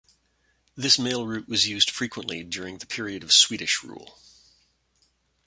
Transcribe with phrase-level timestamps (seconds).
[0.75, 4.17] This mail route was used frequently during the period of Swedish rule.